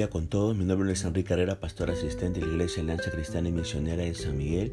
[0.00, 0.56] día con todos.
[0.56, 4.14] Mi nombre es Enrique Carrera, pastor asistente de la Iglesia Alianza Cristiana y Misionera de
[4.14, 4.72] San Miguel,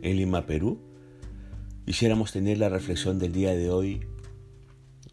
[0.00, 0.78] en Lima, Perú.
[1.84, 4.06] Quisiéramos tener la reflexión del día de hoy,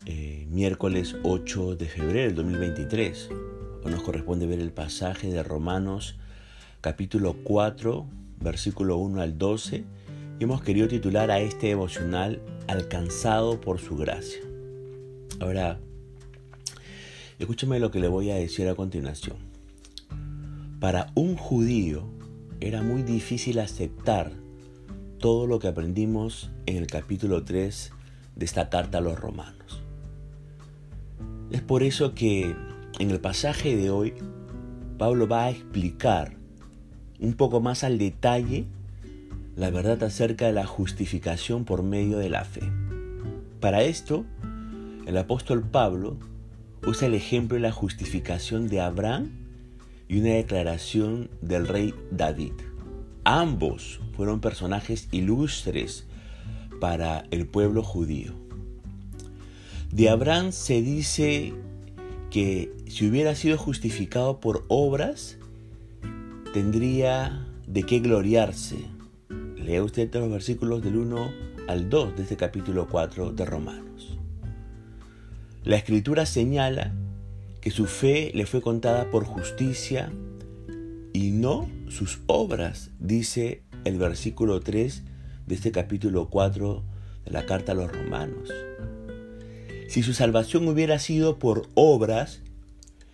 [0.05, 3.29] eh, miércoles 8 de febrero del 2023.
[3.83, 6.15] Hoy nos corresponde ver el pasaje de Romanos
[6.79, 8.07] capítulo 4,
[8.39, 9.83] versículo 1 al 12.
[10.39, 14.39] Y hemos querido titular a este devocional Alcanzado por su gracia.
[15.41, 15.81] Ahora,
[17.41, 19.37] Escúchame lo que le voy a decir a continuación.
[20.79, 22.03] Para un judío
[22.59, 24.31] era muy difícil aceptar
[25.17, 27.93] todo lo que aprendimos en el capítulo 3
[28.35, 29.81] de esta carta a los romanos.
[31.49, 32.55] Es por eso que
[32.99, 34.13] en el pasaje de hoy
[34.99, 36.37] Pablo va a explicar
[37.19, 38.67] un poco más al detalle
[39.55, 42.71] la verdad acerca de la justificación por medio de la fe.
[43.59, 44.25] Para esto,
[45.07, 46.19] el apóstol Pablo
[46.85, 49.31] usa el ejemplo de la justificación de Abraham
[50.07, 52.53] y una declaración del rey David.
[53.23, 56.05] Ambos fueron personajes ilustres
[56.79, 58.33] para el pueblo judío.
[59.91, 61.53] De Abraham se dice
[62.29, 65.37] que si hubiera sido justificado por obras,
[66.53, 68.77] tendría de qué gloriarse.
[69.55, 71.31] Lea usted los versículos del 1
[71.67, 73.90] al 2 de este capítulo 4 de Romanos.
[75.63, 76.91] La escritura señala
[77.61, 80.11] que su fe le fue contada por justicia
[81.13, 85.03] y no sus obras, dice el versículo 3
[85.45, 86.83] de este capítulo 4
[87.25, 88.49] de la carta a los romanos.
[89.87, 92.41] Si su salvación hubiera sido por obras,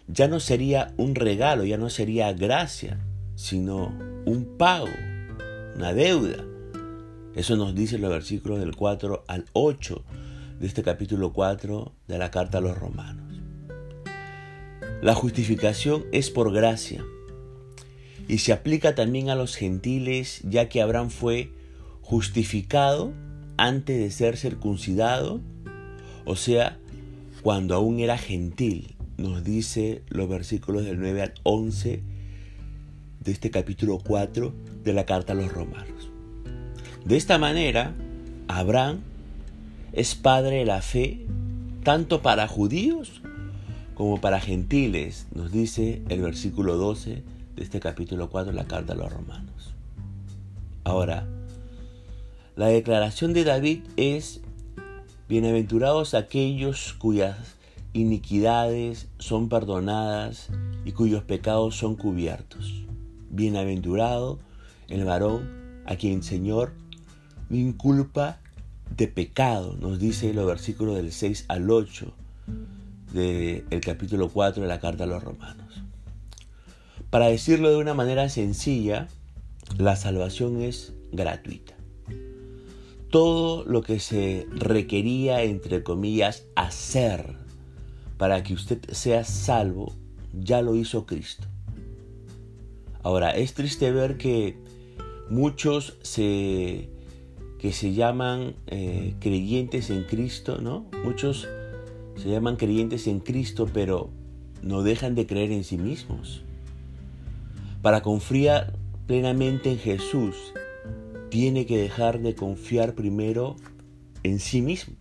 [0.08, 2.98] ya no sería un regalo, ya no sería gracia,
[3.36, 3.94] sino
[4.26, 4.88] un pago,
[5.76, 6.46] una deuda.
[7.36, 10.06] Eso nos dice los versículos del 4 al 8
[10.60, 13.42] de este capítulo 4 de la carta a los romanos.
[15.02, 17.06] La justificación es por gracia
[18.28, 21.52] y se aplica también a los gentiles ya que Abraham fue
[22.02, 23.14] justificado
[23.58, 25.42] antes de ser circuncidado,
[26.26, 26.78] o sea,
[27.42, 32.02] cuando aún era gentil, nos dice los versículos del 9 al 11
[33.24, 34.54] de este capítulo 4
[34.84, 36.10] de la carta a los romanos.
[37.06, 37.94] De esta manera,
[38.48, 39.02] Abraham
[39.98, 41.26] es padre de la fe
[41.84, 43.24] tanto para judíos
[43.96, 47.24] como para gentiles, nos dice el versículo 12
[47.56, 49.74] de este capítulo 4 de la carta a los romanos.
[50.84, 51.28] Ahora,
[52.56, 54.42] la declaración de David es,
[55.28, 57.56] bienaventurados aquellos cuyas
[57.94, 60.50] iniquidades son perdonadas
[60.86, 62.84] y cuyos pecados son cubiertos.
[63.32, 64.38] Bienaventurado
[64.90, 66.74] el varón a quien Señor
[67.50, 68.42] no inculpa
[68.96, 72.14] de pecado, nos dice los versículos del 6 al 8
[73.14, 75.84] del capítulo 4 de la carta a los romanos.
[77.10, 79.08] Para decirlo de una manera sencilla,
[79.78, 81.74] la salvación es gratuita.
[83.10, 87.36] Todo lo que se requería, entre comillas, hacer
[88.18, 89.94] para que usted sea salvo,
[90.34, 91.48] ya lo hizo Cristo.
[93.04, 94.58] Ahora, es triste ver que
[95.30, 96.90] muchos se
[97.60, 100.86] que se llaman eh, creyentes en Cristo, ¿no?
[101.04, 101.48] Muchos
[102.16, 104.10] se llaman creyentes en Cristo, pero
[104.62, 106.44] no dejan de creer en sí mismos.
[107.82, 108.74] Para confiar
[109.06, 110.54] plenamente en Jesús,
[111.30, 113.56] tiene que dejar de confiar primero
[114.24, 114.96] en sí mismo.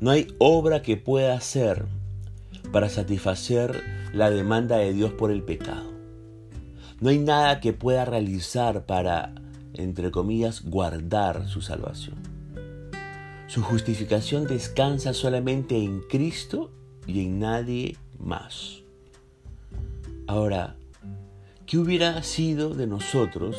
[0.00, 1.86] No hay obra que pueda hacer
[2.72, 3.82] para satisfacer
[4.12, 5.92] la demanda de Dios por el pecado.
[7.00, 9.34] No hay nada que pueda realizar para
[9.74, 12.16] entre comillas, guardar su salvación.
[13.46, 16.70] Su justificación descansa solamente en Cristo
[17.06, 18.82] y en nadie más.
[20.26, 20.76] Ahora,
[21.66, 23.56] ¿qué hubiera sido de nosotros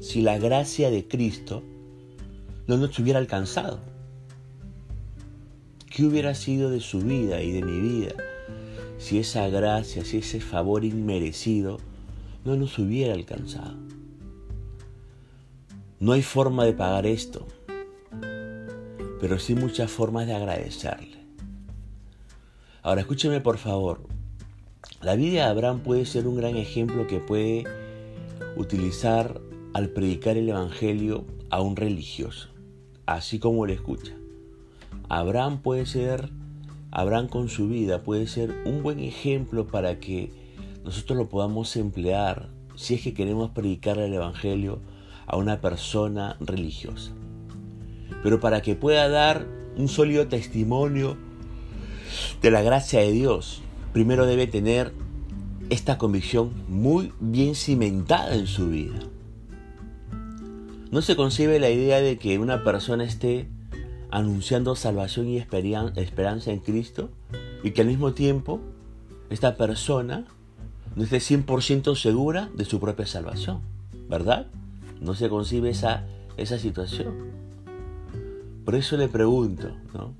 [0.00, 1.62] si la gracia de Cristo
[2.66, 3.80] no nos hubiera alcanzado?
[5.88, 8.14] ¿Qué hubiera sido de su vida y de mi vida
[8.98, 11.78] si esa gracia, si ese favor inmerecido
[12.44, 13.76] no nos hubiera alcanzado?
[16.00, 17.46] No hay forma de pagar esto,
[19.20, 21.18] pero sí muchas formas de agradecerle.
[22.82, 24.00] Ahora escúcheme por favor.
[25.02, 27.64] La vida de Abraham puede ser un gran ejemplo que puede
[28.56, 29.42] utilizar
[29.74, 32.48] al predicar el Evangelio a un religioso,
[33.04, 34.14] así como lo escucha.
[35.10, 36.30] Abraham puede ser,
[36.92, 40.32] Abraham con su vida puede ser un buen ejemplo para que
[40.82, 44.80] nosotros lo podamos emplear si es que queremos predicar el Evangelio
[45.30, 47.12] a una persona religiosa.
[48.22, 49.46] Pero para que pueda dar
[49.76, 51.16] un sólido testimonio
[52.42, 53.62] de la gracia de Dios,
[53.92, 54.92] primero debe tener
[55.70, 58.98] esta convicción muy bien cimentada en su vida.
[60.90, 63.48] No se concibe la idea de que una persona esté
[64.10, 67.10] anunciando salvación y esperanza en Cristo
[67.62, 68.60] y que al mismo tiempo
[69.30, 70.24] esta persona
[70.96, 73.60] no esté 100% segura de su propia salvación,
[74.08, 74.48] ¿verdad?
[75.00, 76.06] No se concibe esa,
[76.36, 77.30] esa situación.
[78.64, 80.14] Por eso le pregunto, ¿no?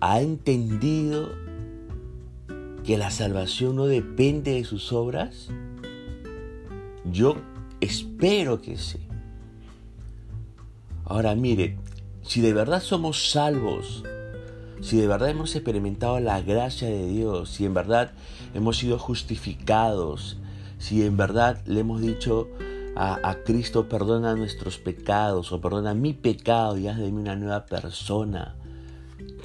[0.00, 1.28] ¿Ha entendido
[2.84, 5.48] que la salvación no depende de sus obras?
[7.04, 7.36] Yo
[7.80, 9.00] espero que sí.
[11.04, 11.76] Ahora mire,
[12.22, 14.04] si de verdad somos salvos,
[14.80, 18.12] si de verdad hemos experimentado la gracia de Dios, si en verdad
[18.54, 20.38] hemos sido justificados,
[20.78, 22.48] si en verdad le hemos dicho
[23.00, 27.64] a, Cristo, perdona nuestros pecados o perdona mi pecado y haz de mí una nueva
[27.66, 28.56] persona,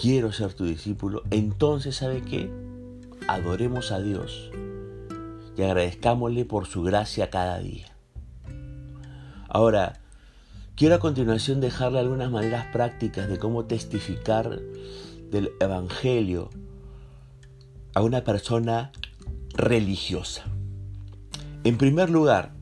[0.01, 2.51] quiero ser tu discípulo, entonces ¿sabe qué?
[3.27, 4.49] Adoremos a Dios
[5.55, 7.95] y agradezcámosle por su gracia cada día.
[9.47, 9.99] Ahora,
[10.75, 14.59] Quiero a continuación dejarle algunas maneras prácticas de cómo testificar
[15.29, 16.49] del Evangelio
[17.93, 18.91] a una persona
[19.53, 20.45] religiosa.
[21.63, 22.53] En primer lugar,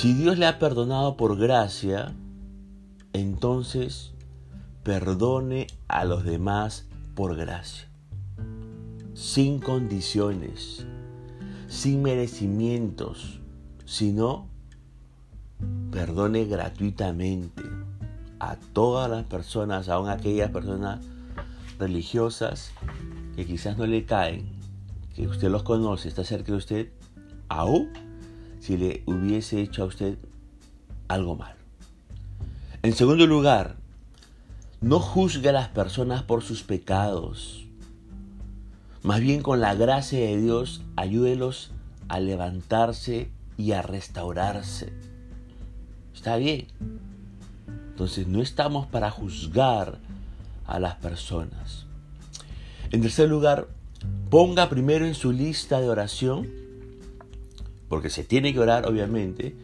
[0.00, 2.14] si Dios le ha perdonado por gracia,
[3.12, 4.12] entonces
[4.82, 7.86] perdone a los demás por gracia,
[9.12, 10.86] sin condiciones,
[11.68, 13.40] sin merecimientos,
[13.84, 14.48] sino
[15.90, 17.62] perdone gratuitamente
[18.38, 21.04] a todas las personas, aun aquellas personas
[21.78, 22.72] religiosas
[23.36, 24.48] que quizás no le caen,
[25.14, 26.92] que usted los conoce, está cerca de usted,
[27.50, 28.09] aún
[28.60, 30.18] si le hubiese hecho a usted
[31.08, 31.54] algo mal.
[32.82, 33.76] En segundo lugar,
[34.80, 37.66] no juzgue a las personas por sus pecados.
[39.02, 41.72] Más bien con la gracia de Dios, ayúdelos
[42.08, 44.92] a levantarse y a restaurarse.
[46.14, 46.66] Está bien.
[47.90, 49.98] Entonces no estamos para juzgar
[50.66, 51.86] a las personas.
[52.90, 53.68] En tercer lugar,
[54.30, 56.59] ponga primero en su lista de oración,
[57.90, 59.56] porque se tiene que orar obviamente,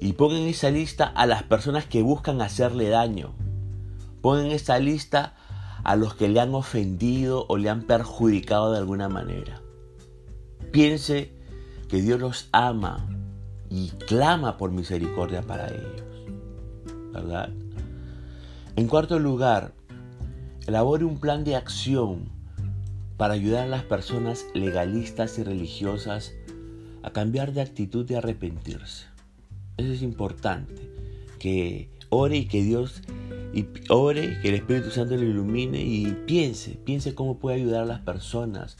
[0.00, 3.34] y ponga en esa lista a las personas que buscan hacerle daño.
[4.22, 5.36] Ponga en esa lista
[5.84, 9.60] a los que le han ofendido o le han perjudicado de alguna manera.
[10.72, 11.30] Piense
[11.90, 13.06] que Dios los ama
[13.68, 16.02] y clama por misericordia para ellos.
[17.12, 17.50] ¿Verdad?
[18.76, 19.74] En cuarto lugar,
[20.66, 22.30] elabore un plan de acción
[23.18, 26.32] para ayudar a las personas legalistas y religiosas
[27.08, 29.06] a cambiar de actitud y arrepentirse.
[29.76, 30.90] Eso es importante,
[31.38, 33.02] que ore y que Dios
[33.52, 37.86] y ore, que el Espíritu Santo le ilumine y piense, piense cómo puede ayudar a
[37.86, 38.76] las personas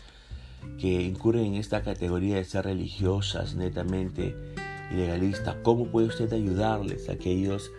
[0.78, 4.34] que incurren en esta categoría de ser religiosas netamente
[4.90, 7.70] y legalista, ¿cómo puede usted ayudarles a que ellos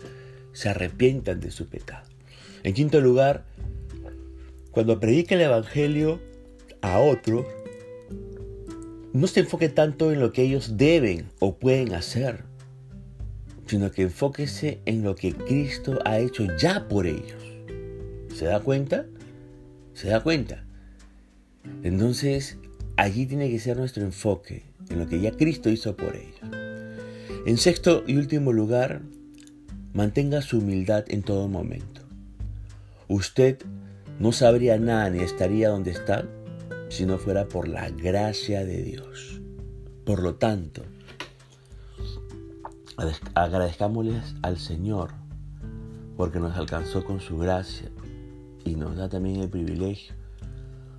[0.52, 2.08] se arrepientan de su pecado?
[2.62, 3.44] En quinto lugar,
[4.70, 6.20] cuando predique el Evangelio
[6.82, 7.46] a otros,
[9.12, 12.44] no se enfoque tanto en lo que ellos deben o pueden hacer,
[13.66, 17.42] sino que enfóquese en lo que Cristo ha hecho ya por ellos.
[18.34, 19.06] ¿Se da cuenta?
[19.94, 20.64] ¿Se da cuenta?
[21.82, 22.58] Entonces,
[22.96, 26.40] allí tiene que ser nuestro enfoque, en lo que ya Cristo hizo por ellos.
[27.46, 29.02] En sexto y último lugar,
[29.92, 32.02] mantenga su humildad en todo momento.
[33.08, 33.58] Usted
[34.20, 36.28] no sabría nada ni estaría donde está
[36.90, 39.40] si no fuera por la gracia de Dios.
[40.04, 40.82] Por lo tanto,
[43.34, 45.12] agradezcámosles al Señor
[46.16, 47.90] porque nos alcanzó con su gracia
[48.64, 50.14] y nos da también el privilegio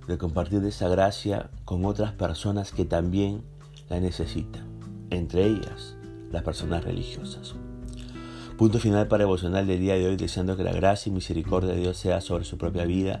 [0.08, 3.42] de compartir esa gracia con otras personas que también
[3.88, 4.66] la necesitan,
[5.10, 5.96] entre ellas
[6.30, 7.54] las personas religiosas.
[8.62, 11.80] Punto final para devocional del día de hoy, deseando que la gracia y misericordia de
[11.80, 13.18] Dios sea sobre su propia vida.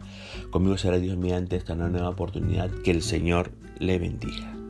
[0.50, 2.70] Conmigo será Dios mediante esta nueva oportunidad.
[2.84, 4.61] Que el Señor le bendiga.